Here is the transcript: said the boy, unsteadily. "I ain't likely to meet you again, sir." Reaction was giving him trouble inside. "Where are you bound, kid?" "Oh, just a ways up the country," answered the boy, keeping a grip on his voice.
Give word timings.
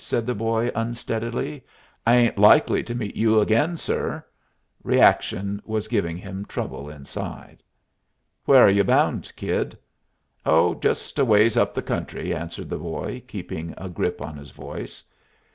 said 0.03 0.25
the 0.25 0.33
boy, 0.33 0.71
unsteadily. 0.73 1.63
"I 2.07 2.15
ain't 2.15 2.39
likely 2.39 2.81
to 2.81 2.95
meet 2.95 3.15
you 3.15 3.39
again, 3.39 3.77
sir." 3.77 4.25
Reaction 4.83 5.61
was 5.63 5.87
giving 5.87 6.17
him 6.17 6.43
trouble 6.43 6.89
inside. 6.89 7.61
"Where 8.45 8.65
are 8.65 8.71
you 8.71 8.83
bound, 8.83 9.31
kid?" 9.35 9.77
"Oh, 10.43 10.73
just 10.73 11.19
a 11.19 11.23
ways 11.23 11.55
up 11.55 11.75
the 11.75 11.83
country," 11.83 12.33
answered 12.33 12.71
the 12.71 12.79
boy, 12.79 13.21
keeping 13.27 13.75
a 13.77 13.89
grip 13.89 14.23
on 14.23 14.37
his 14.37 14.49
voice. 14.49 15.03